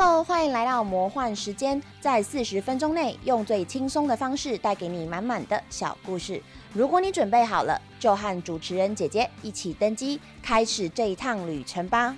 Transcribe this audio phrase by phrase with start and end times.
[0.00, 6.40] Hello，欢迎来到魔幻时间，在四十分钟内用最轻松的方式带给你满满的小故事。
[6.72, 12.16] 如果你准备好了，就和主持人姐姐一起登机，开始这一趟旅程吧。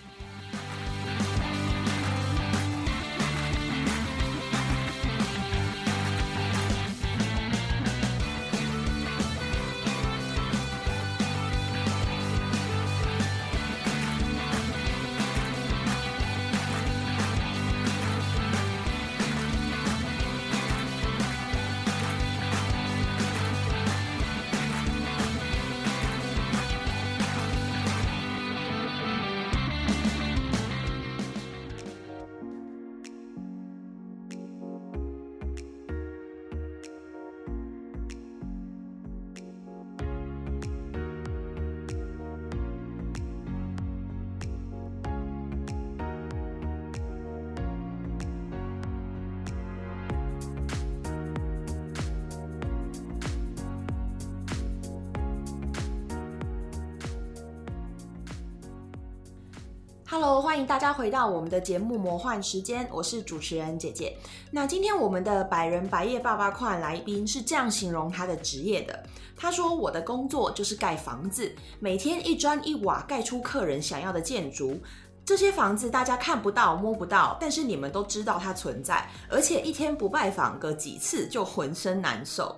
[60.12, 64.12] Hello，欢迎大家回到我们的节目《魔幻时间》，我是主持人姐姐。
[64.50, 69.04] 那今天我们的百人百业爸爸快来宾是这样形容他的职业的：
[69.36, 74.76] 他说，我的工作就是盖房子，每天一砖一瓦盖出客人想要的建筑。
[75.24, 82.56] 这些房子大家看不到、摸不到，但是你们都知道它存在，而且一天不拜访个几次就浑身难受。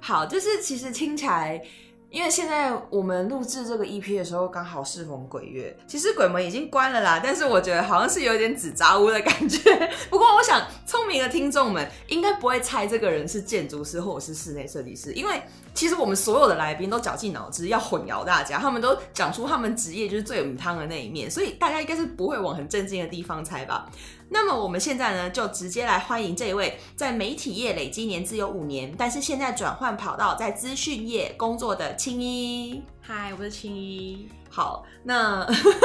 [0.00, 1.62] 好，就是其实听起来。
[2.14, 5.76] 因为现在我们录制这个 EP 的时候，刚好适逢鬼月。
[5.84, 9.58] 其实鬼门已经关了啦，但是我觉得好像是有点纸扎屋的感觉。
[10.08, 15.42] 不过我想，聪明的听众们应该不会猜这个人是建筑师或者是室内设计师，因为
[15.74, 23.90] 其实我们所有的来宾都绞尽脑汁要混淆大家，他们都讲出他们职业就是最母汤的那一面，所以大家应该是不会往很正经的地方猜吧。
[24.28, 32.82] 那么我们现在呢，就直接来欢迎这一位在媒体业累积年资有五年，但是现在转换跑道在资讯业工作的青衣。
[33.00, 34.28] 嗨，我是青衣。
[34.48, 35.44] 好，那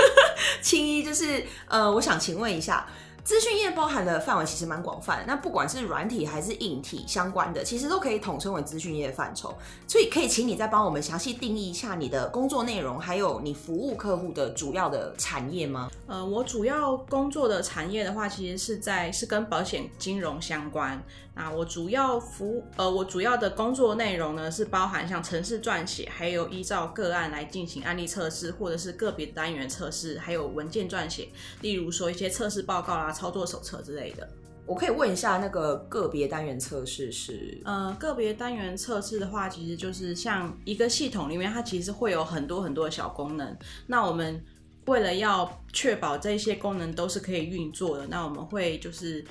[0.62, 2.88] 青衣就是呃，我想请问一下。
[3.30, 9.56] 资讯业包含的范围其实蛮广泛，那不管是软体还是硬体相关的，其实都可以统称为资讯业范畴。
[9.88, 15.92] 所以可以请你再帮我们详细定义一下你的工作内容，还有你服务客户的主要的产业吗？
[16.08, 21.00] 呃，我主要工作的产业的话，其实是在是跟保险金融相关。
[21.42, 31.30] 那我主要服呃，我主要的工作内容呢，是包含像城市撰写，还有依照个案来进行案例测试，或者是个别单元测试，还有文件撰写，
[31.62, 34.28] 例如说一些测试报告啦、操作手册之类的。
[34.66, 37.58] 我可以问一下，那个个别单元测试是？
[37.64, 43.58] 呃，个别单元测试的话，其实就是像一个系统里面，它其实会有很多很多的小功能。
[43.88, 44.44] 那我们
[44.88, 49.24] 为了要确保这些功能都是可以运作的，那我们会就是。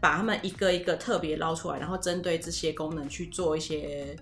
[0.00, 4.16] 把他们一个一个特别捞出来，然后针对这些功能去做一些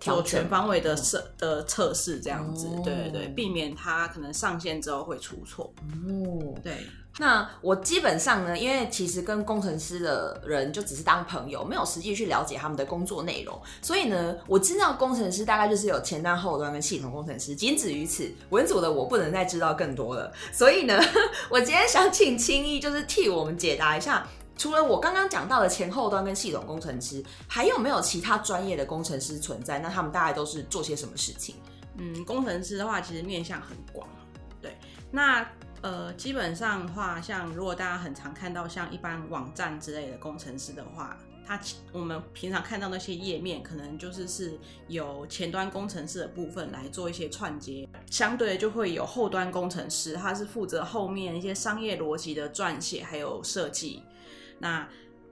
[0.00, 5.72] 做全方位的测的测试，这样子，对对对，避免它可能上线之后会出错。
[6.08, 6.74] 哦，对。
[7.18, 18.30] 那我基本上呢，因为其实跟工程师的人就只是当朋友，没有实际去了解他们的工作内容，所以呢，我知道工程师大概就是有前端、后端跟系统工程师，仅止于此。
[18.50, 21.00] 文组的我不能再知道更多了，所以呢，
[21.48, 24.28] 我今天想请青衣就是替我们解答一下。
[24.56, 29.78] 除了我刚刚讲到的前后端跟系统工程师，还有没有其他专业的工程师存在？
[29.78, 31.56] 那他们大概都是做些什么事情？
[31.98, 34.08] 嗯，工程师的话，其实面向很广。
[34.60, 34.76] 对，
[35.10, 35.46] 那
[35.82, 41.16] 呃，基本上的话，像如果大家很常看到像一般网站之类的工程师的话，
[41.46, 41.60] 他
[41.92, 44.58] 我们平常看到那些页面，可能就是是
[44.88, 54.02] 有前端工程师的部分来做一些串接，相对的就会有后端工程师，他是负责后面一些商业逻辑的撰写还有设计。
[54.58, 54.88] 那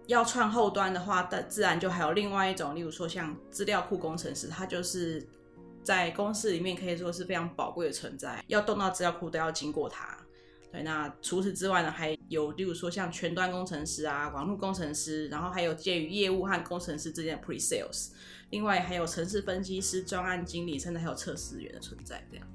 [0.07, 5.27] 要串后端的话，但自然就还有另外一种，例如说像资料库工程师，他就是
[5.83, 10.17] 在公司里面可以说是非常宝贵的存在，要动到资料库都要经过他。
[10.71, 18.11] 对，那除此之外呢，还有例如说像全端工程师啊、网络工程师，然后还有介于业务和工程师之间的 pre sales，
[18.51, 22.47] 另外还有城市分析师、专案经理，甚至还有测试员的存在，这样。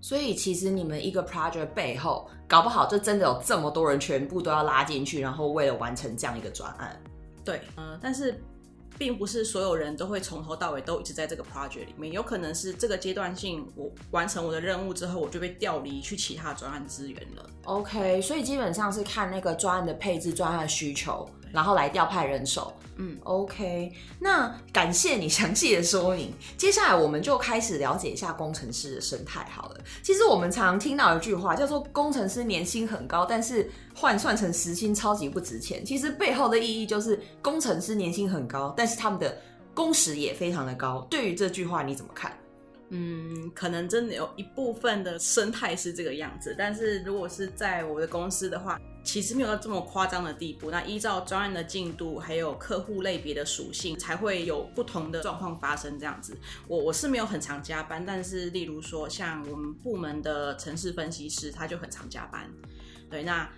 [0.00, 7.00] 所以其实你们一个 project 背后，搞不好就真的有这么多人全部都要拉进去，然后为了完成这样一个专案。
[7.44, 8.42] 对，嗯，但是
[8.98, 17.46] 并不是所有人都会从头到尾都一直在这个 project 里面，有可能是这个阶段性，我完成我的任务之后，我就被调离去其他专案资源了。
[17.64, 22.72] OK，所以基本上是看那个专案的配置、专案的需求，然后来调派人手。
[23.02, 26.34] 嗯，OK，那感谢你详细的说明。
[26.58, 29.80] 接下来我们就开始了解一下工程师的生态好了。
[30.02, 35.82] 其实我们常听到一句话叫做“工程师年薪很高，但是换算成时薪超级不值钱”。
[35.86, 39.34] 其实背后的意义就是工程师年薪很高，但是他们的
[39.72, 41.06] 工时也非常的高。
[41.08, 42.36] 对于这句话你怎么看？
[42.90, 50.70] 嗯，可能真的有一部分的生态是这个样子，但是如果是在我的公司的话，其实没有到这么夸张的地步。
[50.70, 55.98] 那依照专案的进度，还有客户类别的属性，才会有不同的状况发生。
[55.98, 56.36] 这样子，
[56.68, 62.48] 我我是没有很常加班，但是例如说像我们部门的城市分析师，他就很常加班。
[63.10, 63.50] 对，那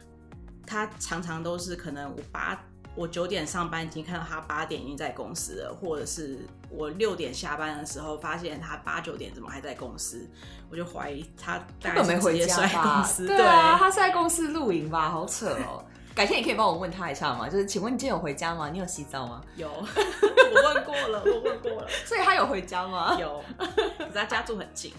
[0.67, 2.59] 他常常都是可能我八。
[2.95, 10.29] 我九点上班，已经看到他八点已经在公司了，或者是我六点下班的时候，发现他八九点怎么还在公司，
[10.71, 13.09] 我就怀疑他大概没回家吧？
[13.17, 15.09] 对啊，他是在公司露营吧？
[15.09, 15.83] 好扯哦！
[16.15, 17.49] 改天你可以帮我问他一下吗？
[17.49, 18.69] 就是请问你今天有回家吗？
[18.69, 19.41] 你有洗澡吗？
[19.57, 21.89] 有，我问过了，我问过了。
[22.05, 23.17] 所以他有回家吗？
[23.19, 24.93] 有，可是他家住很近。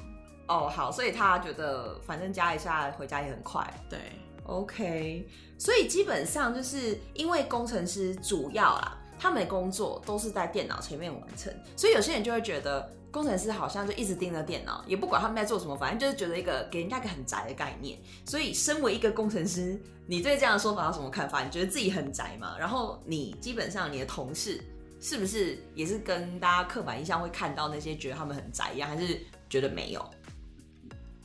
[0.47, 3.63] 哦，好，所以他觉得反正加一下回家也很快。
[3.87, 3.99] 对
[4.45, 5.27] ，OK。
[5.63, 17.97] 所以基本上就是因为工程师主要啦，他们的工作都是在电脑前面完成，所以有些人就会觉得工程师好像就一直盯着电脑，也不管他们在做什么，反正就是觉得一个给人家一个很宅的概念。
[18.25, 21.41] 所以身为一个工程师，你对这样的说法有什么看法？
[21.41, 22.57] 你觉得自己很宅吗？
[22.59, 24.61] 然后你基本上你的同事
[24.99, 29.17] 是不是也是跟大家刻板印象会看到那些觉得他们很宅一样，还是
[29.49, 30.05] 觉得没有？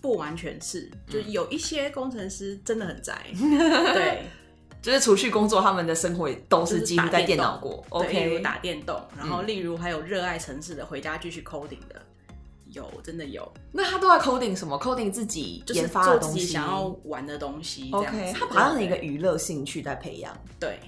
[0.00, 4.22] 不完全是，就有一些工程师真的很宅， 对，
[4.80, 12.00] 就是除去工作，他们的生活都是几乎在电脑过，OK，打电动，然后例如还有热爱城市的，回家继续 coding 的，
[12.66, 13.50] 有，真的有。
[13.72, 20.78] 那他都在 coding 什么？coding 自己研发的东西，想要玩的东西，OK，他把他的一个娱乐兴趣在培养，对，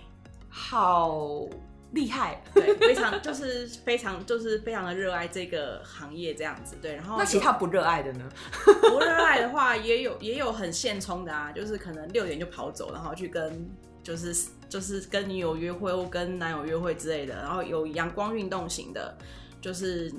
[0.49, 1.47] 好。
[1.93, 6.95] 厉害， 对，非常就是非常就是非常的热爱这个行业这样子，对。
[6.95, 8.29] 然后那其他不热爱的呢？
[8.65, 13.69] 不热爱的话，也有也有很现充的啊，就是可能六点就跑走，然后去跟
[14.03, 17.35] 就是就是跟女友约会或跟男友约会之类的。
[17.35, 19.17] 然后有阳光运动型的，
[19.61, 20.13] 就是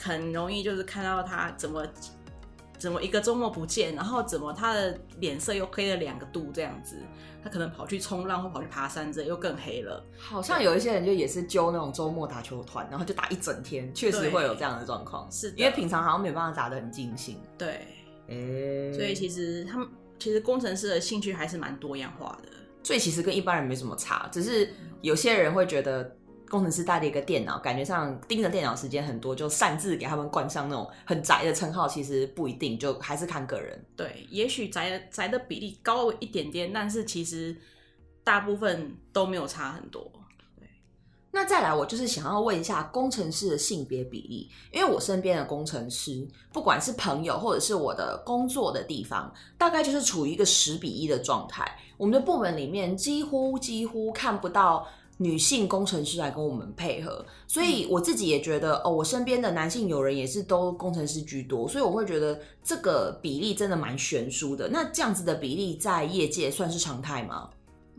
[0.00, 1.84] 很容易就是看到他怎么
[2.78, 6.96] 怎么一个周末不见，然后怎么他的脸色又黑了两个度这样子。
[7.42, 10.04] 他可能跑去冲浪或跑去爬山，这又更黑了。
[10.18, 15.30] 好像有一些人就也是揪那种周末打球团，然后就打一整天，确实会有这样的状况。
[15.30, 17.40] 是因为平常好像没办法打得很尽兴。
[17.56, 17.86] 对，
[18.92, 19.88] 所以其实他们
[20.18, 22.48] 其实工程师的兴趣还是蛮多样化的，
[22.82, 24.68] 所以其实跟一般人没什么差，只是
[25.00, 26.14] 有些人会觉得。
[26.48, 33.78] 工程师带了一个电脑，感觉上盯着电脑时间很多，就擅自给他们冠上那种很宅的称号，其实不一定，就还是看个人。
[33.94, 37.54] 对，也许宅的宅的比例高一点点，但是其实
[38.24, 40.10] 大部分都没有差很多。
[40.58, 40.66] 对，
[41.30, 51.78] 那再来，我就是想要问一下工程师的性别比例，因为我身边的工程师，不管是朋友或者是我的工作的地方，大概就是处于一个十比一的状态。
[51.98, 54.88] 我们的部门里面几乎几乎看不到。
[55.20, 64.68] 女性工程师来跟我们配合，所以我自己也觉得哦，我身边的男性友人也是都工程师居多，所以我会觉得这个比例真的蛮悬殊的。
[64.68, 67.50] 那这样子的比例在业界算是常态吗？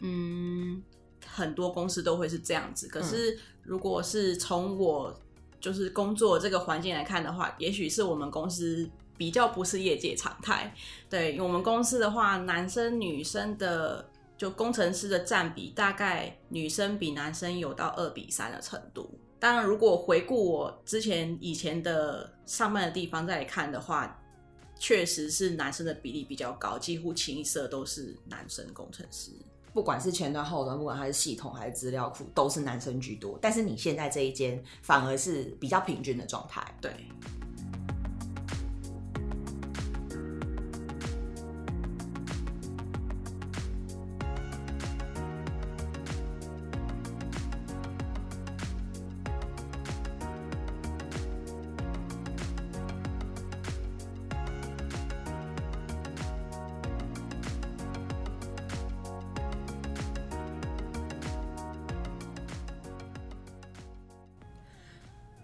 [0.01, 0.81] 嗯，
[1.25, 2.87] 很多公司都会是这样子。
[2.87, 5.13] 可是如果是从我
[5.59, 10.73] 就是工作这个环境来看的话，也许是我们公司比较不是业界常态。
[11.09, 14.09] 对我们公司的话，男生女生的。
[14.39, 19.19] 就工程师的占比，大概女生比男生有到二比三的程度。
[19.37, 24.17] 当然，如果回顾我之前以前的上班的地方再来看的话，
[24.79, 29.31] 确实是男生的比例比较高，几乎清一色都是男生工程师。
[29.73, 33.37] 不管是前端、后端，不管还是系统还是资料库，都是男生居多。
[33.41, 36.65] 但是你现在这一间反而是比较平均的状态。
[36.79, 36.91] 对。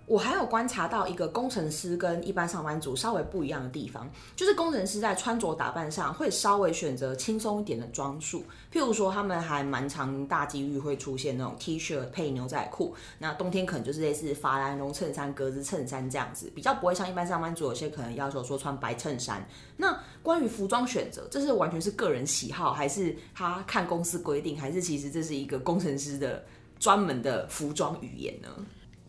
[0.08, 19.44] 我还有观察到一个工程师跟一般上班族稍微不一样的地方，就是工程师在穿着打扮上会稍微选择轻松一点的装束，譬如说他们还蛮常大几率会出现那种 T 恤配牛仔裤，那冬天可能就是类似法兰绒衬衫、格子衬衫这样子，比较不会像一般上班族有些可能要求说穿白衬衫。
[19.78, 26.46] 那关于服装选择，这是完全是个人喜好，还是他看公司规定，还是其实这是一个工程师的
[26.78, 28.50] 专门的服装语言呢？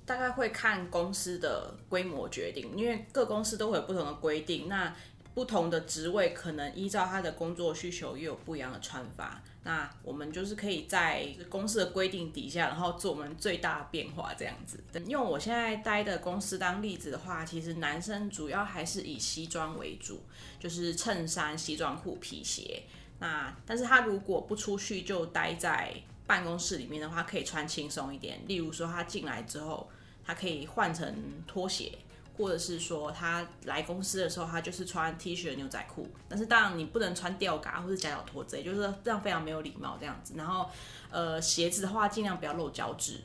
[0.07, 4.69] 大概会看公司的规模决定，因为各公司都会有不同的规定。
[4.69, 4.95] 那
[5.35, 9.43] 不同的职位可能依照他的工作需求，又有不一样的穿法。
[9.65, 14.83] 那我们就是可以在公司的规定底下，然后做我们最大的变化这样子。
[15.09, 20.23] 用我现在待的公司当例子的话，其实男生主要还是以西装为主，
[20.59, 22.85] 就是衬衫、西装裤、皮鞋。
[23.19, 25.93] 那但是他如果不出去，就待在
[26.27, 28.41] 办公室里面的话，可以穿轻松一点。
[28.47, 29.87] 例如说，他进来之后。
[30.27, 31.15] 他可以换成
[31.47, 31.97] 拖鞋，
[32.37, 36.09] 或者是说他来公司的时候，他就是穿 T 恤、牛仔裤。
[36.29, 40.35] 但是当然你不能穿吊嘎或者夹脚拖之类，就是这样非常没有礼貌这样子。
[40.37, 40.69] 然后
[41.11, 43.21] 呃鞋子的话，尽量不要露脚趾。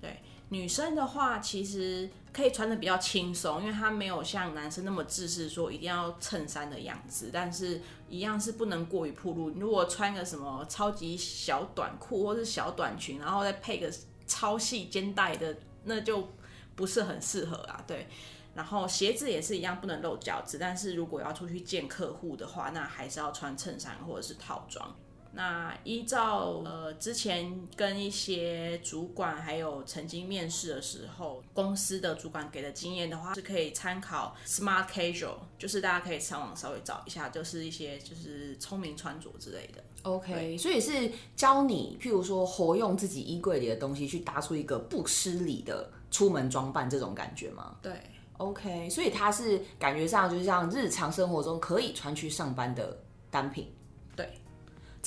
[0.00, 0.16] 对
[0.50, 9.50] 女生的话，其实可以穿的比较轻松，因为她没有像男生那么自视说一定要衬衫的样子，但是一样是不能过于暴露。
[9.50, 13.92] 如果穿个什么超级小短裤或是小短裙，然后再配个
[14.26, 15.54] 超细肩带的。
[15.88, 16.28] 那就
[16.76, 18.06] 不是很适合啊，对。
[18.54, 20.58] 然后鞋子也是一样，不能露脚趾。
[20.58, 24.96] 但是如果要出去见客户的话，那还是要穿衬衫或者是套装。
[25.30, 39.84] 那依照呃之前跟一些主管还有曾经面试的时候，公司的主管给的经验的话，是可以参考 smart casual，就是大家可以上网稍微找一下，就是一些就是聪明穿着之类的。
[40.14, 47.76] OK，所以是教你，譬如说活用自己衣柜里的东西，去搭出一个不失礼的出门装扮，这种感觉吗？
[47.82, 47.92] 对
[48.38, 52.96] ，OK，所以它是感觉上就是像日常生活中可以穿去上班的
[53.30, 53.70] 单品。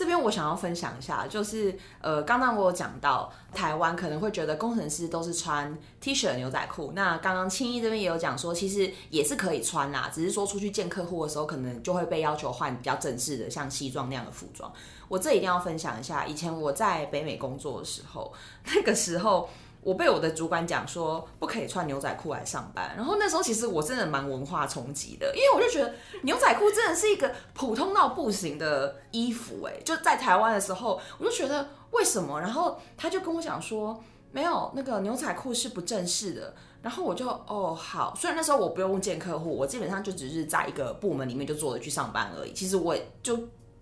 [0.01, 14.73] 这边我想要分享一下，就是呃，刚刚我有讲到台湾可能会觉得工程师都是穿 T 恤牛仔裤，那刚刚青衣这边也有讲说，其实也是可以穿啦，只是说出去见客户的时候，可能就会被要求换比较正式的，像西装那样的服装。
[15.07, 18.33] 我这一定要分享一下，以前我在北美工作的时候，
[18.73, 19.47] 那个时候。
[19.83, 32.39] 我被我的主管讲说不可以穿牛仔裤来上班，然后那时候其实我真的蛮文化冲击的，因为我就觉得牛仔裤真的是一个普通到不行的衣服，哎，就在台湾的时候，我就觉得为什么？
[32.39, 33.99] 然后他就跟我讲说，
[34.31, 43.39] 没有那个牛仔裤是不正式的，然后我就哦好，虽然那时候我不用见客户，我基本上就只是在一个部门里面就坐着去上班而已，其实我就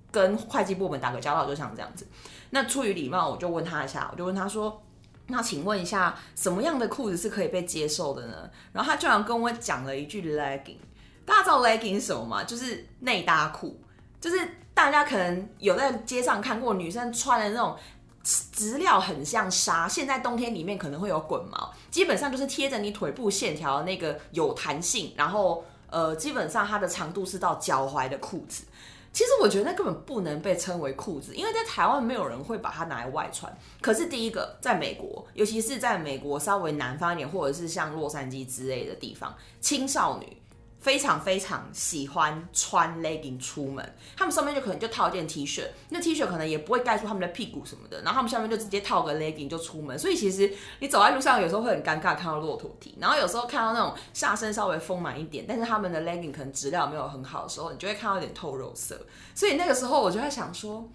[0.09, 2.07] 跟会计部门打个交道，就像这样子。
[2.51, 4.81] 那出于礼貌，我就问他一下，我就问他说。
[5.29, 8.49] 那请问一下，什么样的裤子是可以被接受的呢？
[8.73, 10.77] 然后他居然跟我讲了一句 legging，
[11.25, 12.43] 大家知道 legging 是什么吗？
[12.43, 13.79] 就是内搭裤，
[14.19, 14.39] 就是
[14.73, 17.77] 大家可能有在街上看过女生穿的那种
[18.23, 28.63] 质料很像纱，现在冬天里面可能会有滚毛，基本上就是贴着你腿部线条的那个有弹性，然后呃，基本上它的长度是到脚踝的裤子。
[29.11, 33.51] 其实我觉得那根本不能被称为裤子，因为在台湾没有人会把它拿来外穿。
[33.81, 40.38] 可是第一个，在美国，尤其是在美国稍微南方一点，或者是像洛杉矶之类的地方，青少女。
[40.79, 49.99] 非常非常喜欢穿 legging 出门，他们上面就可能就套一件 T 恤，那 T 恤可能也不会盖住他们的屁股什么的，然后他们下面就直接套个 legging 就出门。
[49.99, 59.05] 所以其实你走在路上有时候会很尴尬，看到骆驼蹄，然后有时候看到那种下身稍微丰满一点，但是他们的 legging 可能质量没有很好的时候，你就会看到一点透肉色。
[59.35, 60.89] 所以那个时候我就在想说，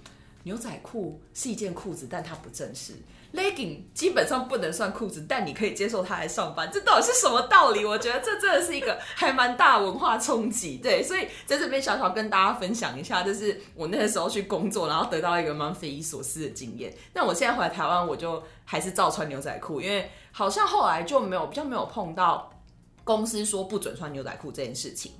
[0.44, 2.94] 牛仔裤是一件裤子，但它不正式。
[3.34, 7.84] Legging 基本上不能算裤子，但你可以接受它来上班，这到底是什么道理？
[7.84, 10.78] 我觉得这真的是一个还蛮大文化冲击。
[10.78, 16.94] 对，所以在这边小小跟大家分享一下，就是我那个时候去工作，然后得到一个蛮匪夷所思的经验。
[17.12, 22.50] 但我现在回来台湾，我就还是照穿牛仔裤，因为好像后来就没有比较没有碰到
[23.02, 25.12] 公司说不准穿牛仔裤这件事情。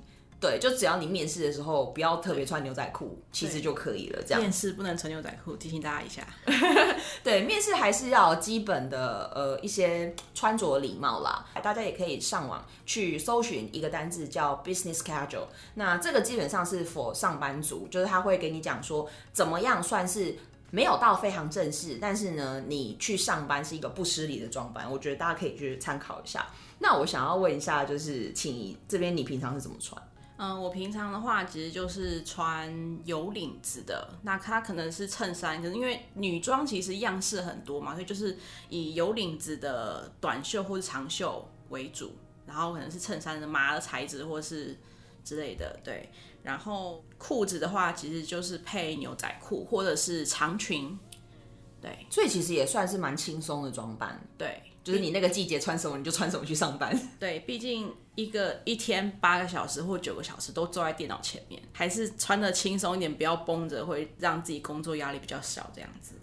[0.45, 4.21] 对，就只要你面试的时候不要特别穿牛仔裤，其实就可以了。
[4.23, 6.23] 这样面试不能穿牛仔裤，提醒大家一下。
[7.23, 11.43] 对，面试还是要基本的呃一些穿着礼貌啦。
[11.63, 20.35] 大家也可以上网去搜寻一个单字叫 business casual，那这个基本上是 for 上班族，就是他会给你讲说怎么样算是
[20.69, 24.91] 没有到非常正式，但是呢你去上班是一个不失礼的装扮。
[24.91, 26.45] 我觉得大家可以去参考一下。
[26.77, 29.99] 那我想要问一下，就是请这边你平常是怎么穿？
[30.37, 38.37] 嗯，我平常的话其实就是穿有领子的，那它可能是衬衫，可是因为女装其实样式很多嘛，所以就是
[38.67, 42.13] 以有领子的短袖或者长袖为主，
[42.45, 44.77] 然后可能是衬衫的麻的材质或是
[45.23, 46.09] 之类的，对。
[46.43, 50.99] 然后裤子的话，其实就是配牛仔裤或者是长裙，
[51.81, 52.05] 对。
[52.11, 54.61] 所以其实也算是蛮轻松的装扮，对。
[54.85, 56.97] 就是你那个季节穿什么，你就穿什么去上班。
[57.19, 65.69] 对，毕竟一个一天八个小时或九个小时都坐在电脑前面，还是穿的轻松一点，不要绷着，会让自己工作压力比较小。
[65.73, 66.13] 这样子。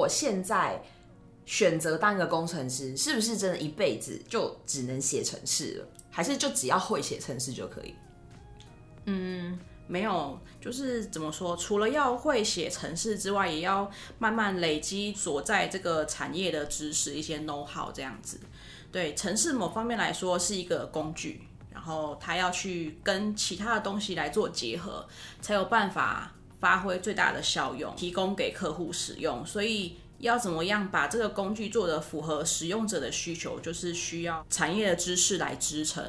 [0.00, 0.82] 我现在
[1.44, 5.86] 选择当一个工程师，是不是真的一辈子就只能写程式了？
[6.10, 7.94] 还是就只要会写程式就可以？
[9.04, 11.56] 嗯没有，就是怎么说？
[11.56, 18.38] 除了要会写程式之外，也要慢慢累积所在这个产业的知识，一些 know how 这样子。
[18.92, 21.42] 对，程式某方面来说是一个工具，
[21.72, 25.06] 然后它要去跟其他的东西来做结合，
[25.40, 29.44] 才有办法发挥最大的效用，提供给客户使用。
[29.44, 36.04] 所以要怎么样把这个工具做得符合使用者的需求，就是需要产业的知识来支撑。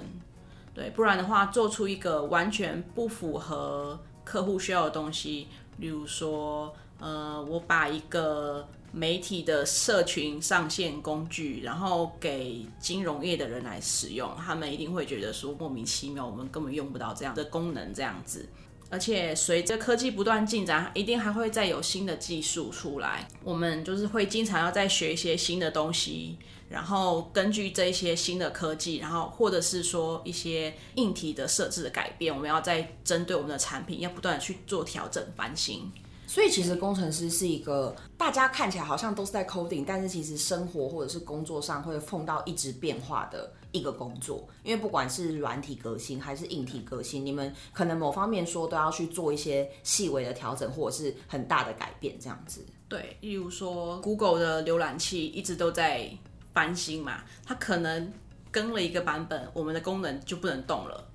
[0.74, 18.48] 对，不然的话，做出一个完全不符合客户需要的东西，例如说，呃，我把一个媒体的社群上线工具，然后给金融业的人来使用，他们一定会觉得说莫名其妙，我们根本用不到这样的功能，这样子。
[18.92, 26.38] 而且随着科技不断进展，一定还会再有新的技术出来，我们就是会经常要再学一些新的东西。
[26.70, 35.92] 然后根据这些新的科技，然后或者是说一些硬体的设置的改变，我们要再针对我们的产品，要不断去做调整翻新。
[36.32, 44.48] 所以其实工程师是一个大家看起来好像都是在 coding，但是其实生活或者是工作上会碰到一直变化的一个工作。
[44.64, 52.66] 因为不管是软体革新还是硬体革新，你们可能某方面说都要去做一些细微的调整，或者是很大的改变这样子。
[52.88, 56.10] 对，例如说 Google 的浏览器一直都在。
[56.54, 58.12] 翻新嘛，它可能
[58.52, 61.08] 更了一个版本，我们的功能就不能动了。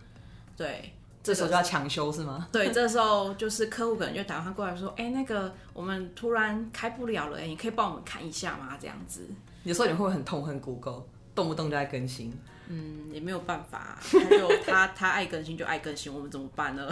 [0.57, 0.91] 对，
[1.27, 2.47] 这时候就要抢修是吗？
[2.53, 9.27] 对，这时候就是客户可能就打电话过来说：“哎，那个我们突然开不了了，哎，你可以帮我们看一下吗？”这样子，
[9.65, 11.03] 有时候你会很痛恨 Google，
[11.35, 12.33] 动不动就在更新。
[12.69, 16.89] 嗯，也没有办法，他就他他爱更新就爱更新，我们怎么办呢？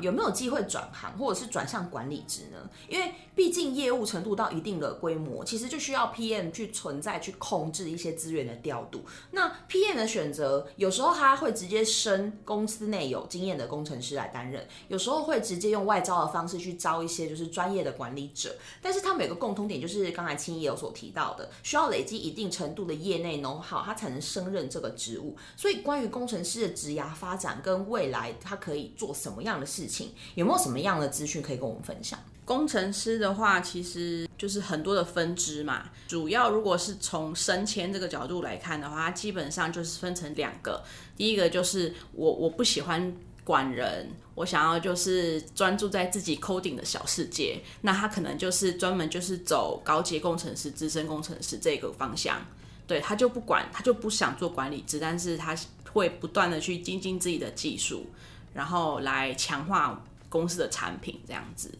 [0.00, 2.60] 有没有机会转行，或者是转向管理职能？
[2.88, 9.02] 因为毕竟业务程度到一定的规模，其实就需要 PM 去存在，去控制一些资源的调度。
[9.32, 18.56] 那 PM 的选择，有时候他会直接升公司内有经验的工程师来担任，有时候会直接用外招的方式去招一些就是专业的管理者。
[18.80, 25.36] 但是他们有个共通点，就是刚才青也有所提到的，需要累积一定程度的业内 know how，他才能升任这个职务。
[25.56, 28.84] 所以关于工程师的职涯发展跟未来，他可以。
[28.96, 30.10] 做什么样的事情？
[30.34, 32.18] 有没有什么样的资讯可以跟我们分享？
[32.44, 35.88] 工程师的话，其实就是很多的分支嘛。
[36.06, 40.82] 主要如果是从升迁这个角度来看的话，它基本上就是分成两个。
[41.16, 47.60] 第一个就是我我不喜欢管人，我想要就是专注在自己 coding 的小世界。
[47.80, 52.40] 那他可能就是专门就是走高阶工程师、资深工程师这个方向。
[52.86, 55.56] 对他就不管，他就不想做管理职，但是他
[55.90, 58.04] 会不断的去精进自己的技术。
[58.52, 61.70] 然后来强化公司的产品，这样子，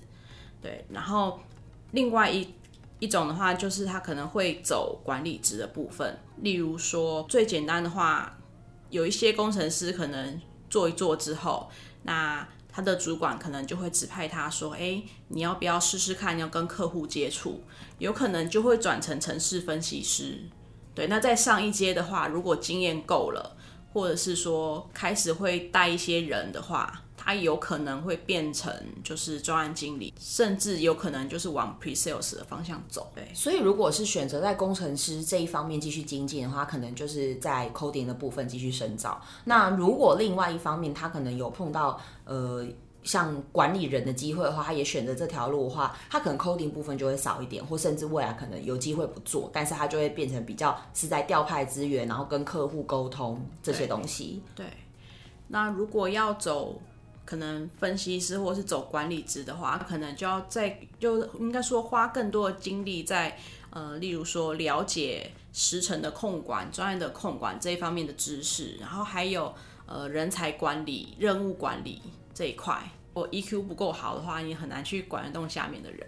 [0.64, 0.83] 对。
[0.88, 1.38] 然后
[1.90, 2.48] 另外一
[2.98, 6.18] 一种的话，就是他可能会走管理职的部分。
[6.38, 8.38] 例如说，最简单的话，
[8.88, 11.68] 有一些工程师可能做一做之后，
[12.05, 16.38] 那他的主管可能就会指派他说：“哎，你要不要试试看？
[16.38, 17.62] 要跟客户接触，
[17.98, 20.48] 有可能就会转成城市分析师。”
[20.96, 21.07] 对。
[21.09, 23.59] 那在上一阶的话，如果经验够了。
[23.94, 28.72] 或者是说开始会带一些人的话，他有可能会变成
[29.03, 33.11] 就是专案经理，甚至有可能就是往 pre sales 的方向走。
[33.14, 39.20] 对，所以如果是选择在工程师这一方面继续精进的话，可能就是在 coding 的部分继续深造。
[39.44, 42.66] 那如果另外一方面他可能有碰到呃。
[43.05, 54.42] 像管理人的机会的话，他也选择这条路的话，他可能 coding 部分就会少一点，或甚至未来可能有机会不做，但是他就会变成比较是在调派资源，然后跟客户沟通这些东西。
[54.55, 54.64] 对。
[55.48, 56.81] 那如果要走
[57.24, 63.38] 可能分析师或是走管理职的话，可能就要在就应该说花更多的精力在
[63.70, 69.54] 呃，例如说了解时程的控管、专业的控管这一方面的知识，然后还有
[69.87, 72.00] 呃人才管理、任务管理。
[72.32, 76.04] 这一块，我 EQ 不够好的话，你很难去管得动下面的人。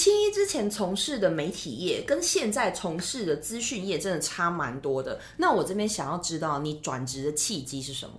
[0.00, 5.20] 青一之前从事的媒体业跟现在从事的资讯业真的差蛮多的。
[5.36, 8.14] 那我这边想要知道你转职的契机是什么？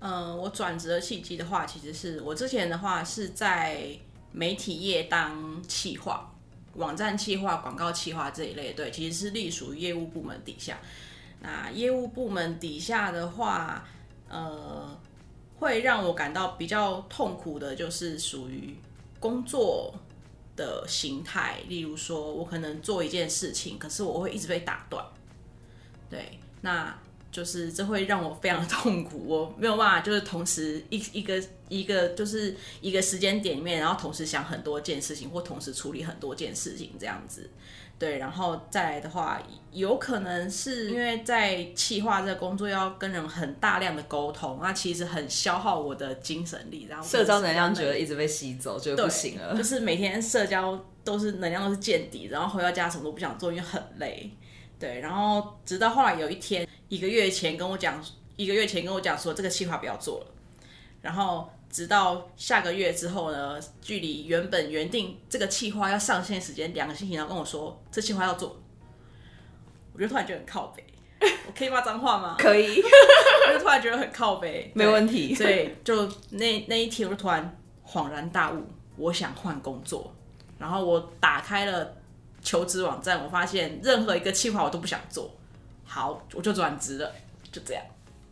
[0.00, 3.88] 嗯，我转职的契机的话，其实是我之前的话是在
[4.32, 6.30] 媒体业当企划、
[6.74, 10.78] 网站企划、广告企划这一类，对，其实是隶属于业务部门底下。
[11.40, 13.88] 那业务部门底下的话，
[14.28, 14.94] 呃，
[15.58, 18.76] 会让我感到比较痛苦的，就是属于
[19.18, 19.94] 工作
[20.58, 21.60] 的形态。
[21.68, 25.02] 例如说，我可能做一件事情，可是我会一直被打断。
[26.10, 26.98] 对，那
[27.32, 37.48] 就是这会让我非常的痛苦，我没有办法，就是同时一一个一个就是一个时间点里面，然后同时想很多件事情，或同时处理很多件事情这样子。
[37.98, 49.56] 对，然后再来的话，有可能是因为在企划这个工作要跟人很大量的沟通，那其实很消耗我的精神力，然后社交能量觉得一直被吸走，觉得不行了。
[49.56, 54.30] 就是每天社交都是能量都是见底，然后回到家什么都不想做，因为很累。
[54.78, 58.00] 对，然后直到后来有一天，一个月前跟我讲，
[58.36, 60.26] 一个月前跟我讲说这个计划不要做了，
[61.02, 61.50] 然后。
[61.70, 68.58] 直到下个月之后呢，距离原本原定这个计划要上线时间两个星期，然后跟我说这计划要做，
[69.92, 70.84] 我就突然觉得很靠北。
[71.20, 72.36] 我可以骂脏话吗？
[72.38, 72.80] 可以。
[73.48, 75.34] 我就突然觉得很靠北， 没问题。
[75.34, 78.64] 所以就那那一天，我就突然恍然大悟，
[78.96, 80.14] 我想换工作。
[80.58, 81.96] 然后我打开了
[82.42, 85.30] 求职网站，我发现任何一个计划我都不想做。
[85.84, 87.12] 好，我就转职了，
[87.52, 87.82] 就这样。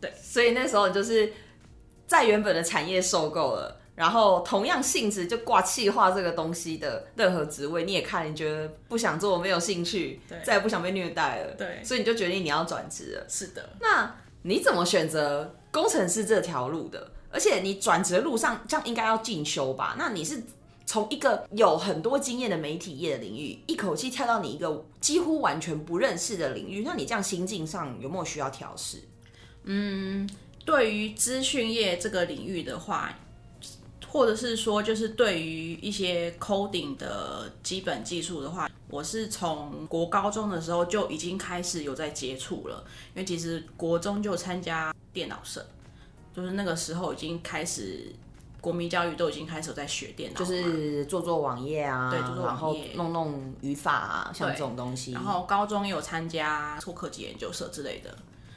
[0.01, 1.33] 对，所以那时候就是。
[2.07, 13.27] 在原本的产业受够了，然后同样性质就挂气化这个东西的任何职位，你也看，你觉得不想做，没有兴趣，再也不想被虐待了，对，所以你就决定你要转职了。
[13.29, 17.11] 是的，那你怎么选择工程师这条路的？
[17.31, 19.97] 而且你转职的路上，这样应该要进修吧？
[19.99, 20.43] 那你是
[20.87, 28.99] 从一个有很多经验的媒体业的领域，一口气跳到你一个几乎完全不认识的领域，那你这样心境上有没有需要调试？
[29.65, 30.29] 嗯。
[30.67, 33.17] 对于资讯业这个领域的话，
[34.09, 42.85] 或者是说，就是对于一些 coding 的基本技术的话，我是从国高中的时候就已经开始有在接触了。
[43.15, 45.65] 因为其实国中就参加电脑社，
[46.35, 48.13] 就是那个时候已经开始
[48.61, 55.13] 国民教育都已经开始在学电脑，就是做做网页啊，对，做做网页，弄弄语法啊，像这种东西。
[55.13, 58.17] 然后高中也有参加错科技研究社之类的，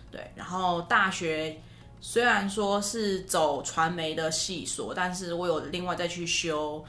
[0.10, 1.62] 对，然后大学。
[2.02, 6.84] 虽然说是走传媒的系所，但是我有另外再去修，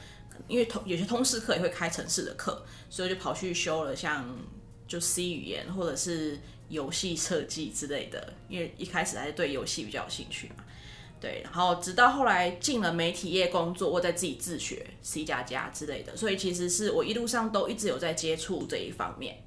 [0.47, 4.25] 因为通有些通识课也会开城市的课，所以就跑去修了像
[4.87, 10.65] 就 C 语言或者是游戏设计之类的，因为一开始还是对游戏比较有兴趣嘛。
[11.21, 19.43] 对，然后直到后来进了媒体业工作，我在自己自学 C 加加之类的，所以其实是我一路上都一直有在接触这一方面，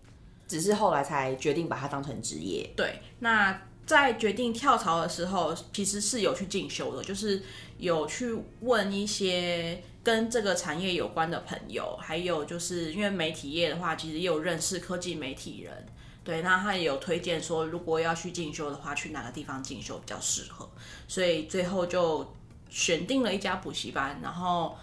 [0.47, 2.69] 只是后来才决定把它当成职业。
[2.75, 3.59] 对，那。
[3.85, 7.41] 在决定跳槽的时候，其实是有去进修的，就是
[7.77, 15.85] 有去问一些跟这个产业有关的朋友，还有就是因为媒体业的话，其实也有认识科技媒体人，
[16.23, 20.69] 对，那他也有推荐说，如果要去进修的话，去哪个地方进修比较适合，
[21.07, 22.33] 所以最后就
[22.69, 24.77] 选定了一家补习班，然后。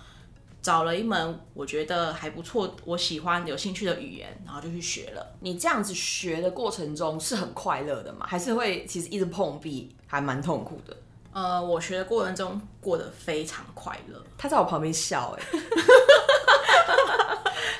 [0.62, 5.34] 找了一门我觉得还不错、我喜欢、有兴趣的语言，然后就去学了。
[5.40, 8.26] 你这样子学的过程中是很快乐的吗？
[8.28, 10.94] 还是会其实一直碰壁，还蛮痛苦的？
[11.32, 14.22] 呃，我学的过程中过得非常快乐。
[14.36, 15.42] 他在我旁边笑，哎，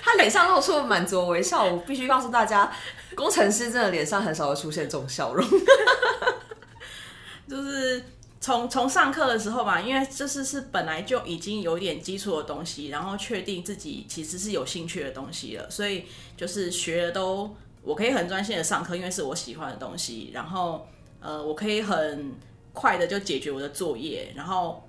[0.00, 1.64] 他脸上露出了满足微笑。
[1.64, 2.72] 我必须告诉大家，
[3.14, 5.46] 工程师真的脸上很少会出现这种笑容，
[7.46, 8.02] 就是。
[8.40, 16.06] 从从上课的时候吧，因为这是是本来就已经有点基础的东西，然后确定自己其实是有兴趣的东西了，所以
[16.38, 20.30] 就是学的都我可以很专心的上课，因为是我喜欢的东西。
[20.32, 20.88] 然后
[21.20, 22.32] 呃，我可以很
[22.72, 24.32] 快的就解决我的作业。
[24.34, 24.82] 然后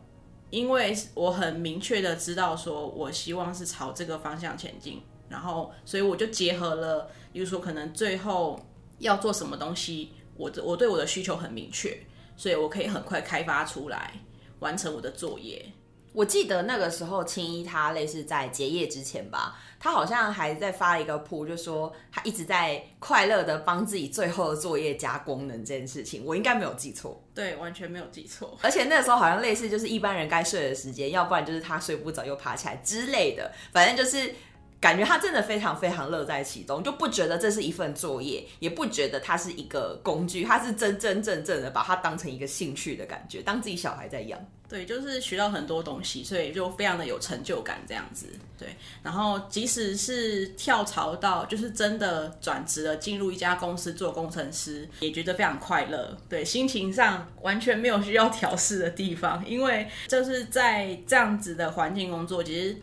[0.49, 8.57] 因为我很明确的知道说我希望是朝这个方向前进，然后所以我就结合了，比如说可能最后
[8.99, 11.97] 要做什么东西，我我对我的需求很明确。
[12.41, 14.13] 所以我可以很快开发出来，
[14.62, 15.63] 完成我的作业。
[16.12, 27.23] 我记得那个时候青衣他类似在结业之前吧，他好像还在发了一个铺，就说他一直在快乐的帮自己最后的作业加功能这件事情，我应该没有记错。
[27.36, 28.58] 对，完全没有记错。
[28.63, 34.34] 而且那个时候好像类似就是一般人该睡的时间，要不然就是他睡不着又爬起来之类的，反正就是。
[34.81, 44.43] 感觉他真的非常非常乐在其中，就不觉得这是一份作业，也不觉得它是一个工具，他是真真正正的把它当成一个兴趣的感觉，当自己小孩在养。
[44.67, 48.27] 对，就是学到很多东西，所以就非常的有成就感这样子。
[48.57, 48.69] 对，
[49.03, 56.17] 然后即使是跳槽到就是真的转职了，进入一家公司做工程师，也觉得非常快乐。
[56.29, 62.77] 对，心情上完全没有需要调试的地方，因为就是在这样子的环境工作，其实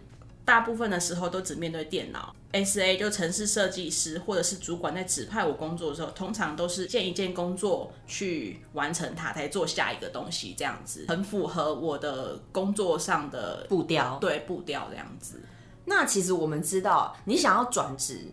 [0.49, 2.35] 大部分的时候都只面对电脑。
[2.53, 14.17] S A 就城市设计师或者是主管在指派我工作的时候，通常都是件一件工作去完成它，才做下一个东西，这样子很符合我的工作上的步调。
[14.23, 15.43] 对步调这样子。
[15.85, 18.33] 那其实我们知道，你想要转职，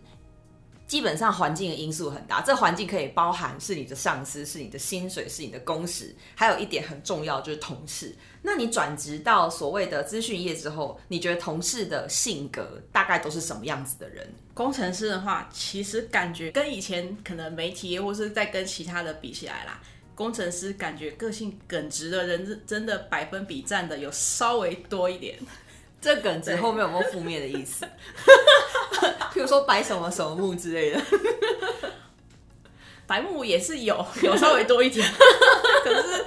[0.86, 2.40] 基本上环境的因素很大。
[2.40, 8.14] 这环境可以包含是你的上司，是你的薪水，是你的工时，还有一点很重要就是同事。
[8.42, 14.26] 那你转职到所谓的资讯业之后，你觉得同事的性格大概都是什么样子的人？
[14.54, 19.80] 工程师的话，其实感觉跟以前可能媒体或是在跟其他的比起来啦，
[20.14, 25.36] 工程师感觉个性耿直的人真的百分比占的有稍微多一点。
[26.00, 27.84] 这耿直后面有没有负面的意思？
[29.46, 31.00] 说白什么什么木之类的，
[33.06, 35.06] 白木也是有， 有稍微多一点，
[35.84, 36.24] 可是。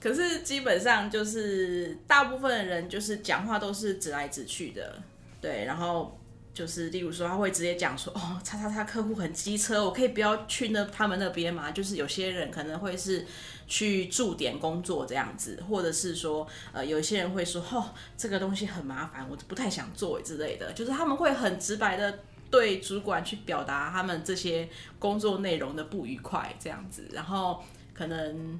[0.00, 4.94] 可是基本上就是大部分的人就是讲话都是直来直去的，
[5.40, 6.20] 对，然后
[6.54, 11.72] 就是例如说他会直接讲说，哦，叉叉叉客户很机车，我可以不要去那他们那边嘛？
[11.72, 13.26] 就是有些人可能会是
[13.66, 27.62] 去驻点工作这样子，或者是说，呃，有些人会说，哦，这个东西很麻烦，我不太想做之类的，就是他们会很直白的对主管去表达他们这些工作内容的不愉快这样子，然后
[27.92, 28.58] 可能。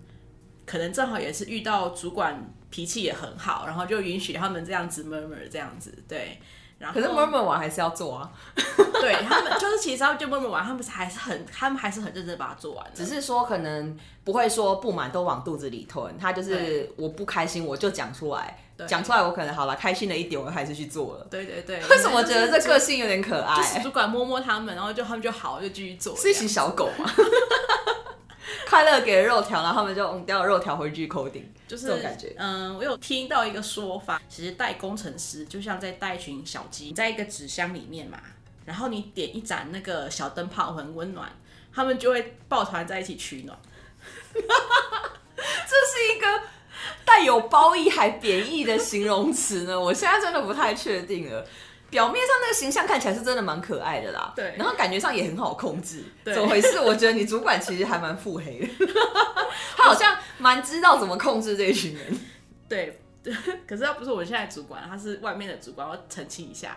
[0.67, 6.41] 可能正好也是遇到主管脾气也很好，然后就允许他们这样子闷闷这样子，对。
[6.85, 8.31] 然后可是 murmur 完还是要做啊。
[9.01, 12.85] 对他们就是其实他们就 murmur 完，他们还是很他们还是很认真把它做完。
[12.95, 21.27] 只是说可能不会说不满都往肚子里吞，他就是我不开心我就讲出来，讲出来我可能好了开心了一点，我还是去做了。
[21.31, 21.81] 对对对。
[21.89, 23.81] 为什么觉得这个性有点可爱？
[23.83, 26.17] 主管摸摸他们，然后就他们就好就继续做。
[26.17, 27.11] 是一群小狗吗？
[28.69, 32.35] 快乐给了肉条，然后他们就掉了肉条回去扣顶，就是这种感觉。
[32.37, 38.19] 嗯，我有听到一个说法，其实带工程师就像在带一群小鸡，在一个纸箱里面嘛，
[38.65, 41.33] 然后你点一盏那个小灯泡，很温暖，
[41.73, 43.59] 他们就会抱团在一起取暖。
[44.35, 46.43] 这是一个
[47.05, 49.81] 带有褒义还贬义的形容词呢？
[49.81, 51.47] 我现在真的不太确定了。
[51.95, 56.81] 表面上那个形象看起来是真的蛮可爱的啦，对，然后感觉上也很好控制，怎么回事？
[56.81, 58.67] 我觉得你主管其实还蛮腹黑的，
[59.77, 62.19] 他好像蛮知道怎么控制这一群人，
[62.69, 62.99] 对，
[63.65, 66.75] 可是他不是我现在主管，他是外面的主管，我澄清一下。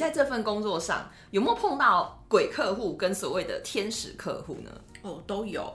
[0.00, 4.70] 在这份工作上有没有碰到鬼客户跟所谓的天使客户呢？
[5.02, 5.72] 哦，都有，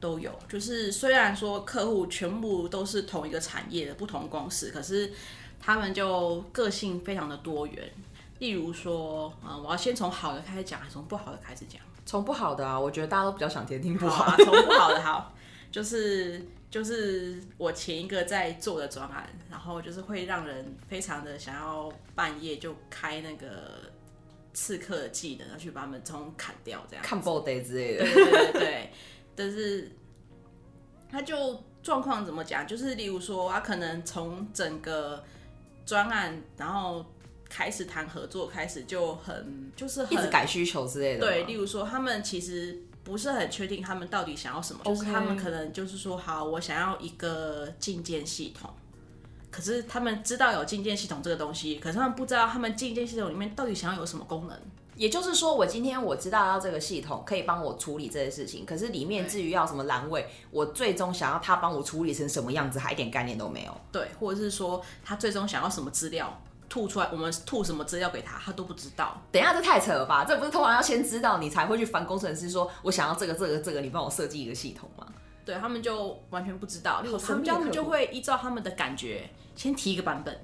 [0.00, 0.32] 都有。
[0.48, 5.12] 就是虽然说客户全部都是同一个产业的不同公司，可是
[5.60, 7.92] 他们就个性非常的多元。
[8.38, 11.80] 例如说，嗯，我要先从好的开始讲，还是从不好的开始讲？
[12.04, 14.34] 从不好的啊，我觉得大家都比较想听听不好。
[14.36, 15.32] 从不好的好，
[15.70, 16.44] 就是。
[16.72, 23.78] 就是我前一个在做的专案，然后就是会让人非常的想要半夜就开那个
[24.54, 28.04] 刺客的技能，要去把他们从砍掉，这样看 body 之类的。
[28.04, 28.90] 对对对，
[29.36, 29.92] 但是
[31.10, 32.66] 他就状况怎么讲？
[32.66, 35.22] 就是例如说，他可能从整个
[35.84, 37.04] 专案，然后
[37.50, 41.20] 开始谈合作，开始就很就是一直改需求之类的。
[41.20, 42.80] 对，例如说他们其实。
[43.04, 48.70] 不是很确定他们到底想要什么，就是他们可能就是说，好，我想要一个进件系统，
[49.50, 54.56] 可是他们知道有进件系统这个东西，可是他们不知道他们进件系统里面到底想要有什么功能。
[54.94, 63.74] 也就是说，我今天我知道要这个系统可以帮我处理这些事情，可是里面至于要什么栏位，我最终想要他帮我处理成什么样子，还一点概念都没有。
[63.90, 66.40] 对，或者是说他最终想要什么资料。
[66.72, 69.20] 吐出来，我们吐什么资料给他，他都不知道。
[69.30, 70.24] 等一下，这太扯了吧？
[70.24, 75.06] 这不是通常要先知道，你才会去烦工程师，说我想要这个、这个、这个，你帮我设计一个系统吗？
[75.44, 80.34] 对他们就完全不知道，他们他们就会依照他们的感觉先提一个版本，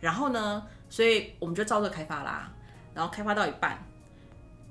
[0.00, 2.52] 然后呢，所以我们就照着开发啦。
[2.92, 3.82] 然后开发到一半，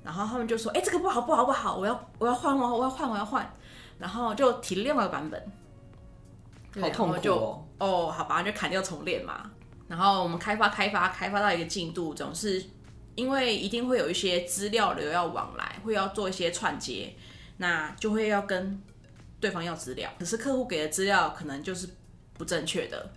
[0.04, 3.48] 然后他们就说：“哎，这个不好，不好，不好，我要我要换，我我要换，我要换。”
[3.98, 5.52] 然后就提了另外一个版本，
[6.80, 7.64] 好痛就哦。
[7.78, 9.50] 哦，好吧，就砍掉重练嘛。
[9.88, 12.64] 然后我们开发开发开发到一个进度，总是
[13.14, 17.14] 因为一定会有一些资料流要往来，会要做一些串接，
[17.58, 18.82] 那就会要跟
[19.40, 20.10] 对方要资料。
[20.18, 21.88] 可是客户给的资料可能就是
[22.34, 23.10] 不正确的，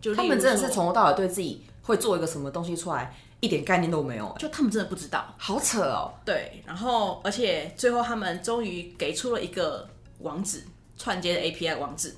[0.00, 5.34] 就他们真的是从头到尾对自己会做一个什么东西出来一点概念都没有、哎就他们真的不知道。
[5.38, 6.12] 好扯哦。
[6.24, 10.62] 对，然后而且最后他们终于给出了一个网址
[10.98, 12.14] 串接的 API 网址，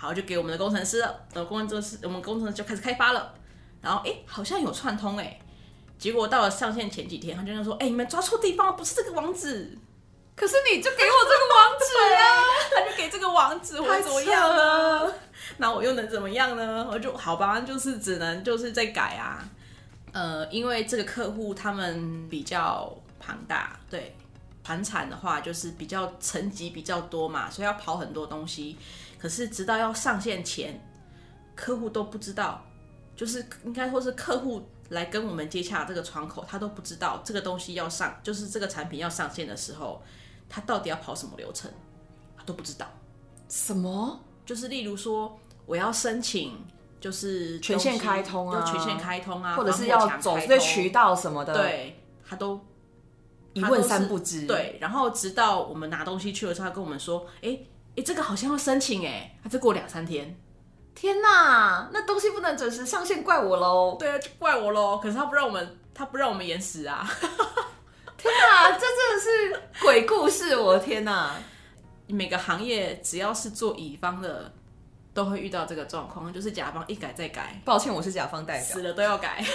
[0.00, 3.34] 好就给我们的工程师了，呃，工程师我们工程师就开始开发了，
[3.82, 5.38] 然后哎好像有串通哎，
[5.98, 9.76] 结果到了上线前几天，他就说哎你们抓错地方了，不是这个网址，
[10.34, 12.40] 可是你就给我这个网址啊，
[12.74, 15.12] 他就给这个网址，我怎么样呢？
[15.58, 16.88] 那我又能怎么样呢？
[16.90, 19.46] 我就好吧，就是只能就是在改啊。
[20.12, 24.16] 呃，因为这个客户他们比较庞大，对，
[24.64, 28.78] 船产的话就是比较层级比较多嘛，所以要跑很多东西。
[29.20, 30.80] 可是直到要上线前，
[31.54, 32.64] 客户都不知道，
[33.14, 40.02] 就是应该说是客户来跟我们接洽这个窗口，他都不知道这个东西要上，就是这个产品要上线的时候，
[40.48, 41.70] 他到底要跑什么流程，
[42.36, 42.86] 他都不知道。
[43.48, 44.20] 什么？
[44.46, 46.64] 就是例如说，我要申请，
[46.98, 52.58] 就是权限开通啊要权限开通啊，或者是要走墙开通对渠道什么的，，对，他都
[53.52, 57.56] 一问三不知。，对，然后直到我们拿东西去的时候，他跟我们说，哎、
[57.96, 60.38] 哎、这个好像要申请哎，他再过两三天，
[60.94, 63.96] 天哪，那东西不能准时上线，怪我喽！
[63.98, 64.98] 对啊，就怪我喽。
[64.98, 67.04] 可是他不让我们，他不让我们延时啊。
[68.16, 70.56] 天哪，这真的是鬼故事！
[70.56, 71.34] 我的天哪，
[72.06, 74.52] 每个行业只要是做乙方的，
[75.14, 78.82] 都会遇到这个状况，就是甲方一改再改，抱歉，我是甲方代表死。
[78.82, 79.44] 了都要改。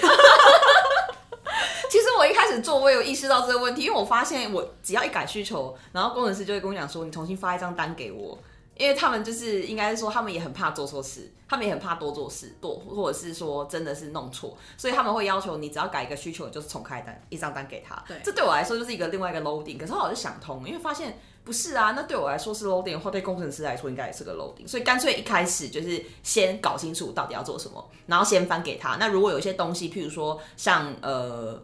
[1.91, 8.37] 其实我一开始做，我有意识到这个问题，因为我发现我只要一改需求，然后工程师就会跟我讲说，你重新发一张单给我。
[8.77, 17.95] 因为他们就是应该是说，他们也很怕做错事，他们也很怕多做事，多或者是说真的是弄错，所以他们会要求你只要改一个需求，就是重开单一张单给他。
[18.05, 19.77] 对这对我来说就是一个另外一个 loading。
[19.77, 28.97] 可是后来我就想通，因为发现不是啊，那对我来说是 loading 的话，对工程师来说应该也是个 loading，所以干脆一开始就是先搞清楚到底要做什么，然后先翻给他。
[28.99, 31.63] 那如果有一些东西，譬如说像呃。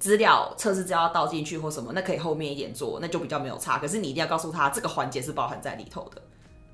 [0.00, 3.78] 资料测试资料要倒进去或什么，那可以后面一点做，那就比较没有差。
[3.78, 6.20] 可是你一定要告诉他这个环节是包含在里头的，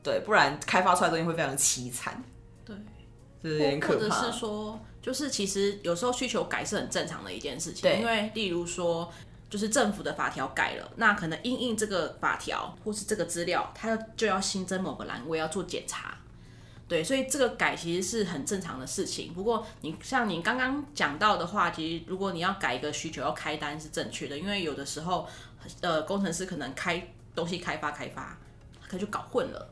[0.02, 2.24] 对，不然开发出来的东西会非常凄惨，
[2.64, 2.74] 对。
[3.42, 4.22] 这是有点或者可怕。
[4.24, 9.12] 是说，就是其实有时候需求改是很正常的一件事情，因为例如说，
[9.50, 16.15] 就是政府的法条改了，那可能因应这个法条或是这个资料，它就要新增某个栏位要做检查。
[16.88, 19.34] 对，所以这个改其实是很正常的事情。
[19.34, 25.28] 不过你像你刚刚讲到的话，其实如果你要改一个需求要开单是正确的，因为有的时候，
[25.80, 28.38] 呃，工程师可能开东西开发开发，
[28.88, 29.68] 他就搞混了。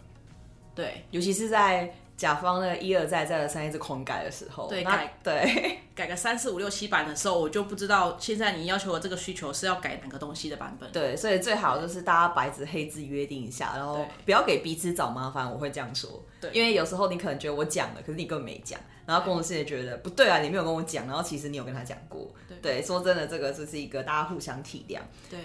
[0.74, 10.90] 对，尤其是在甲方那个一而再再而三一直狂改的时候，对改对 改个三四五六七版的时候，我就不知道现在你要求的这个需求是要改哪个东西的版本。
[10.92, 15.50] 对，所以最好就是大家白纸黑字约定一下，然后不要给彼此找麻烦。
[15.50, 22.32] 我会这样说，对因为有时候你可能觉得我讲了，可是你根本没讲，然后工程师也觉得不对啊，你没有跟我讲，然后其实你有跟他讲过。
[22.48, 25.00] 对对，说真的，这个就是一个大家互相体谅。
[25.28, 25.38] 对，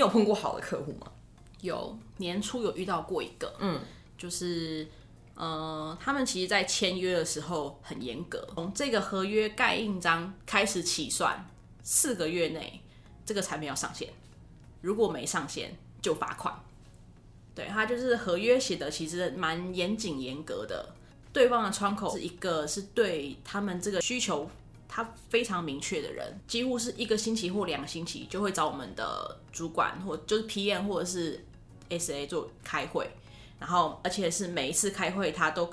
[0.00, 1.06] 有碰过好的客户吗？
[1.60, 3.80] 有年初有遇到过一个，嗯，
[4.16, 4.88] 就是
[5.34, 11.46] 呃，他们其实在签约的时候很严格，从这个合约盖印章开始起算，
[11.82, 12.80] 四个月内
[13.24, 14.08] 这个产品要上线，
[14.80, 16.58] 如果没上线就罚款。
[17.52, 20.94] 对他就是合约写的其实蛮严谨严格的，
[21.32, 24.48] 对方的窗口是一个是对他们这个需求
[24.92, 31.46] 他非常明确的人，几乎是一个星期或两个星期就会找我们的主管或就是 PM 或者是
[31.90, 33.08] SA 做开会，
[33.60, 35.70] 然后而且是每一次开会他都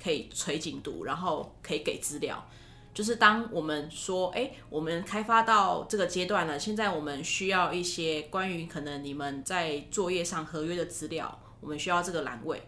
[0.00, 2.48] 可以催进度，然后可以给资料。
[2.94, 12.62] 就是当我们说，哎、我们开发到这个阶段了，现在我们需要一些关于可能你们在作业上合约的资料，我们需要这个栏位，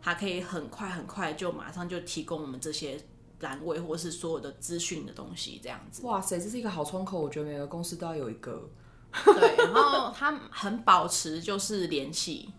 [0.00, 2.96] 他可以很快很快就马上就提供我们这些
[3.44, 6.04] 栏位或是所有的资讯的东西，这样子。
[6.04, 8.68] 哇塞，这是一个好窗口，我觉得每个公司都要有一个。
[9.24, 12.50] 对，然后他很保持就是联系，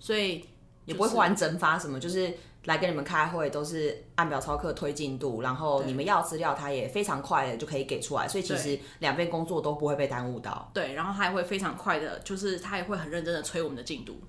[0.00, 0.44] 所以
[0.84, 10.68] 也不会忽然蒸发什么，就是来跟你们开会都是按表操课推进度，然后你们要资料他也非常快的就可以给出来，所以其实两边工作都不会被耽误到。
[10.74, 14.20] 对，然后他也会非常快的，就是他也会很认真的催我们的进度。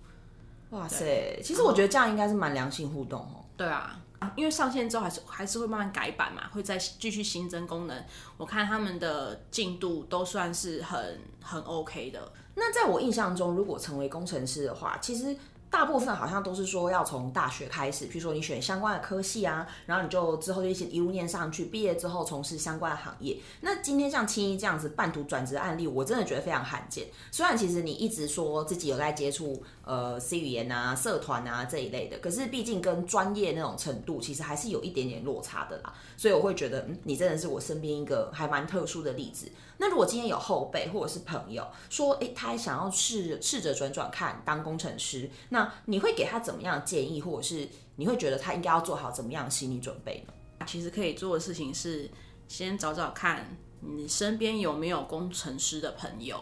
[0.70, 3.46] 哇塞，其实我觉得这样应该是蛮良性互动哦。
[3.58, 4.00] 对啊，
[4.36, 8.06] 因为上线之后还是还是会慢慢改版嘛，会再继续新增功能。
[8.38, 12.32] 我看他们的进度都算是很很 OK 的。
[12.56, 15.36] 那在我印象中，如果成为工程师的话，其实。
[15.74, 23.36] 大部分好像都是说要从大学开始，比如说你选相关的科系啊，然后你就之后就一起一路念上去，毕业之后从事相关的行业。
[23.62, 27.08] 那今天像青衣这样子半途转职的案例，我真的觉得非常罕见。
[27.32, 35.92] 虽然其实你一直说自己有在接触呃 C 语言啊、社团啊这一类的，可是毕竟跟专业那种程度，其实还是有一点点落差的啦。
[36.16, 39.52] 所以我会觉得，嗯，你真的是我身边一个还蛮特殊的例子。
[39.80, 50.66] 那如果今天有后辈或者是朋友说，诶，他想要试试着转转看当工程师，那你会给他怎么样的建议，或者是你会觉得他应该要做好怎么样的心理准备呢？
[50.66, 52.10] 其实可以做的事情是，
[52.48, 56.42] 先找找看你身边有没有工程师的朋友，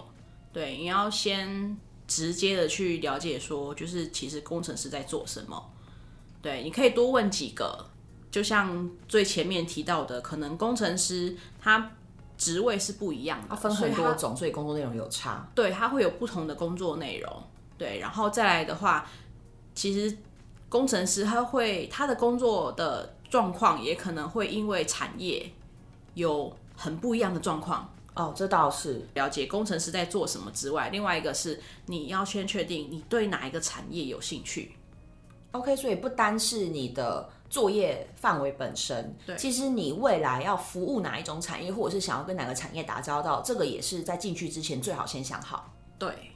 [0.53, 5.73] 对，你要先直接的去了解说，就是其实工程师在做什么，
[6.41, 7.85] 对，你可以多问几个，
[8.29, 11.91] 就像最前面提到的，可能工程师他。
[12.37, 15.47] 职位是不一样的，分很多种，所以工作内容有差。
[15.53, 17.43] 对，它会有不同的工作内容。
[17.81, 19.09] 对，然后再来的话，
[19.73, 20.15] 其实
[20.69, 25.51] 工程师他会他的工作的状况也可能会因为产业
[26.13, 27.91] 有很不一样的状况。
[28.13, 34.73] 哦，这倒是了解工程师在做什么之外，另外一个是你要先确定你对哪一个产业有兴趣。
[35.53, 37.29] OK，所以不单是你的。
[37.51, 45.69] 作业范围本身，对，其实你未来要服务哪一种产业，或者是想要跟哪个产业打交道，这个也是在进去之前最好先想好。
[45.99, 46.31] 对，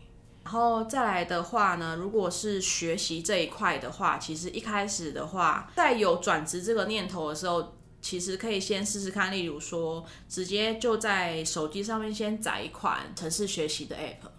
[0.46, 14.30] 然后再来的话呢，如果是学习这一块的话，其实一开始的话，在有转职这个念头的时候，其实可以先试试看，例如说，直接就在手机上面先载一款城市学习的 App，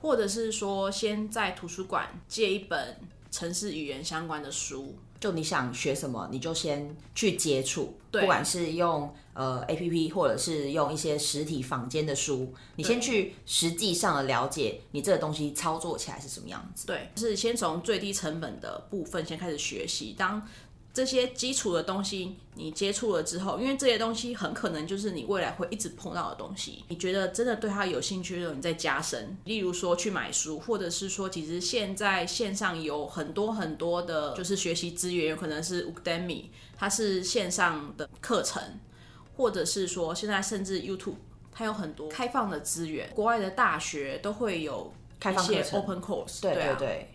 [0.00, 2.98] 或者是说，先在图书馆借一本
[3.30, 4.98] 城市语言相关的书。
[5.20, 16.86] 就你想学什么，你就先去接触，不管是用呃 A P P 或者是用一些实体坊间的书，你先去实际上的了解你这个东西操作起来是什么样子。
[16.86, 20.46] 对，是先从最低成本的部分先开始学习，当。
[20.96, 26.82] 这些基础的东西你接触了之后，因为这些东西很可能就是你未来会一直碰到的东西。
[26.88, 29.36] 你觉得真的对它有兴趣的时候，你再加深。
[29.44, 36.46] 例如说去买书，或者是说，其实现在线上有很多很多的，就是学习资源，有可能是 Udemy，
[36.78, 38.62] 它是线上的课程，
[39.36, 41.16] 或者是说现在甚至 YouTube，
[41.52, 43.10] 它有很多开放的资源。
[43.14, 44.90] 国外的大学都会有
[45.20, 47.10] 开放课程 Open Course，对对对。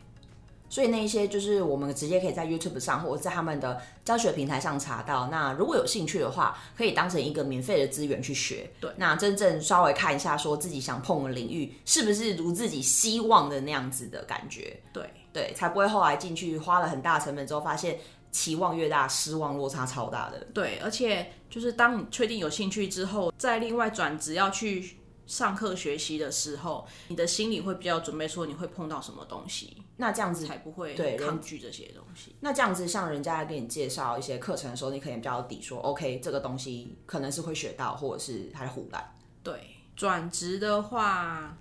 [0.72, 5.28] 所以那一些就是我们直接可以在 YouTube 上或者在他们的教学平台上查到。
[5.28, 8.72] 那如果有兴趣的话，可以当成一个免费的资源去学。
[8.80, 14.80] 对，那真正稍微看一下，说自己想碰的领域是不是如自己希望的那样子的感觉。
[14.94, 15.04] 对
[15.34, 18.00] 对，才不会后来进去花了很大成本之后，发现
[18.32, 20.40] 期望越大，失望落差超大的。
[20.54, 24.96] 对，而且就是当你确定有兴趣之后，再另外转职要去。
[25.32, 32.36] 上课学习的时候，你的心里会比较准备，说你会碰到什么东西，那这样子才不会抗拒这些东西。
[32.42, 39.16] 那这样子，像人家来给你介绍一些课程的时候，你可能比较底，说 OK，这个东西可能是会学到，或者是还胡来。
[39.42, 41.58] 对，转职的话，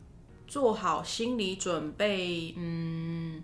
[0.48, 3.40] 做好心理准备，嗯，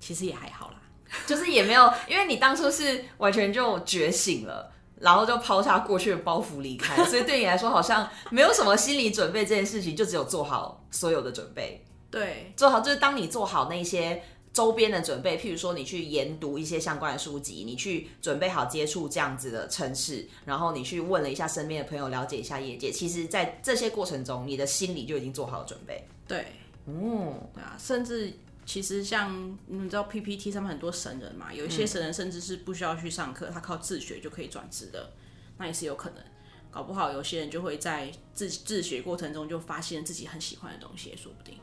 [0.00, 0.80] 其实也还好啦，
[1.28, 4.71] 就是也没有，因为你当初是完全就觉醒了。
[5.02, 11.84] 然后就抛下过去的包袱离开，所以对你来说好像没有什么心理准备这件事情，就只有做好所有的准备。
[12.08, 14.22] 对，做好就是当你做好那些
[14.52, 22.92] 周边的准备，譬如说你去研读一些相关的书籍，你去准备好接触这样子的城市，然后你去问了一下身边的朋友，了解一下业界。
[22.92, 26.06] 其实，在这些过程中，你的心理就已经做好了准备。
[26.28, 26.46] 对，
[26.86, 28.32] 嗯，对啊，甚至。
[28.64, 35.12] 其实像你知道 PPT 上面很多神人嘛，有一些神人甚至是不需要去上课，他靠自学就可以转职的，
[35.58, 36.22] 那也是有可能。
[36.70, 41.58] 搞不好有些人就会在自自学过程中就发现自己很喜欢的东西，也说不定。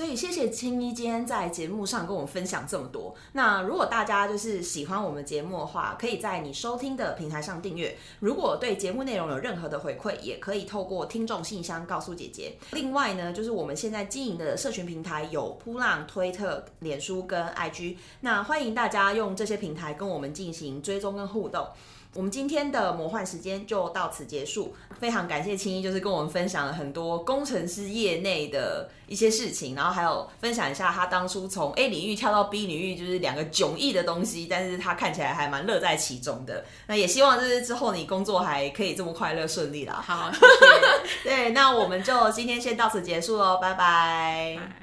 [0.00, 3.14] 所以谢谢青衣今天在节目上跟我们分享这么多。
[3.32, 7.94] 那如果大家就是喜欢我们节目的话，可以在你收听的平台上订阅。
[8.20, 12.56] 如果对节目内容有任何的回馈，也可以透过听众信箱告诉姐姐。
[12.70, 21.68] 另外呢，就是我们现在经营的社群平台有扑浪、推特、脸书跟 IG，那欢迎大家用这些平台跟我们进行追踪跟互动。
[22.14, 36.64] 我们今天的魔幻时间就到此结束，非常感谢青衣，就是跟我们分享了很多工程师业内的一些事情，然后还有分享一下他当初从 A 领域跳到 B 领域，就是两个迥异的东西，但是他看起来还蛮乐在其中的。
[36.88, 40.02] 那也希望就是之后你工作还可以这么快乐顺利啦。
[40.04, 41.28] 好，谢谢。
[41.28, 44.79] 对，那我们就今天先到此结束喽，拜拜。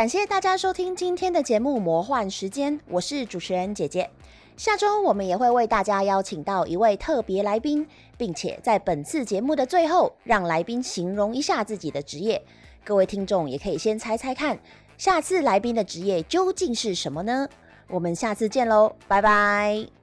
[0.00, 4.08] 感谢大家收听今天的节目《魔幻时间》，我是主持人姐姐。
[4.56, 7.86] 下周我们也会为大家邀请到一位特别来宾，
[8.16, 12.42] 并且在本次节目的最后，让来宾形容一下自己的职业。
[12.82, 14.58] 各位听众也可以先猜猜看，
[14.96, 17.46] 下次来宾的职业究竟是什么呢？
[17.88, 19.99] 我们下次见喽，拜拜。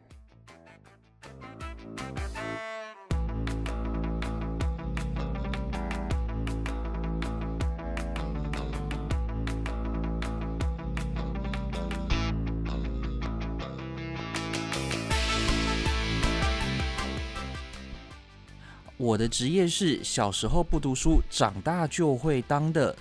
[19.07, 22.93] 我的职业是小时候不读书，长大就会当的